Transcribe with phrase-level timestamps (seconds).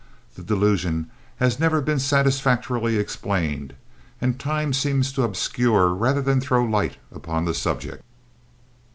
[0.33, 3.75] The delusion has never been satisfactorily explained,
[4.19, 8.01] and time seems to obscure rather than throw light upon the subject.